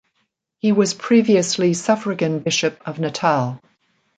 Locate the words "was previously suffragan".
0.71-2.39